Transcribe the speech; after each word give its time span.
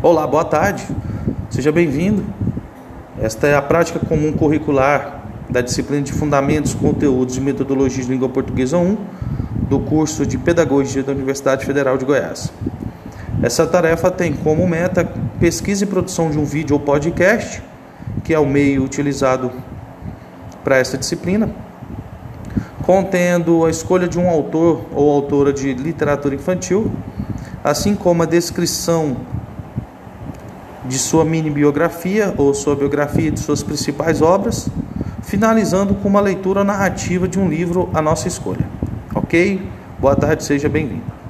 Olá, 0.00 0.24
boa 0.28 0.44
tarde. 0.44 0.86
Seja 1.50 1.72
bem-vindo. 1.72 2.24
Esta 3.20 3.48
é 3.48 3.56
a 3.56 3.60
prática 3.60 3.98
comum 3.98 4.32
curricular 4.32 5.24
da 5.50 5.60
disciplina 5.60 6.02
de 6.02 6.12
Fundamentos, 6.12 6.72
Conteúdos 6.72 7.36
e 7.36 7.40
Metodologias 7.40 8.06
de 8.06 8.12
Língua 8.12 8.28
Portuguesa 8.28 8.78
1 8.78 8.96
do 9.68 9.80
curso 9.80 10.24
de 10.24 10.38
Pedagogia 10.38 11.02
da 11.02 11.10
Universidade 11.10 11.66
Federal 11.66 11.98
de 11.98 12.04
Goiás. 12.04 12.52
Essa 13.42 13.66
tarefa 13.66 14.08
tem 14.08 14.32
como 14.32 14.68
meta 14.68 15.04
pesquisa 15.40 15.82
e 15.82 15.86
produção 15.88 16.30
de 16.30 16.38
um 16.38 16.44
vídeo 16.44 16.74
ou 16.74 16.80
podcast, 16.80 17.60
que 18.22 18.32
é 18.32 18.38
o 18.38 18.46
meio 18.46 18.84
utilizado 18.84 19.50
para 20.62 20.76
essa 20.76 20.96
disciplina, 20.96 21.50
contendo 22.86 23.64
a 23.64 23.70
escolha 23.70 24.06
de 24.06 24.16
um 24.16 24.30
autor 24.30 24.84
ou 24.94 25.10
autora 25.10 25.52
de 25.52 25.74
literatura 25.74 26.36
infantil, 26.36 26.88
assim 27.64 27.96
como 27.96 28.22
a 28.22 28.26
descrição 28.26 29.16
de 30.88 30.98
sua 30.98 31.24
mini 31.24 31.50
biografia 31.50 32.34
ou 32.38 32.54
sua 32.54 32.74
biografia 32.74 33.30
de 33.30 33.38
suas 33.38 33.62
principais 33.62 34.22
obras, 34.22 34.68
finalizando 35.22 35.94
com 35.94 36.08
uma 36.08 36.20
leitura 36.20 36.64
narrativa 36.64 37.28
de 37.28 37.38
um 37.38 37.48
livro 37.48 37.90
à 37.92 38.00
nossa 38.00 38.26
escolha. 38.26 38.66
Ok? 39.14 39.60
Boa 40.00 40.16
tarde, 40.16 40.42
seja 40.42 40.68
bem-vindo. 40.68 41.27